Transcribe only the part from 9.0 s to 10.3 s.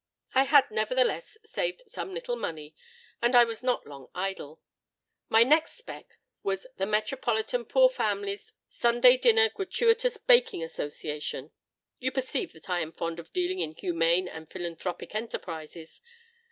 Dinner Gratuitous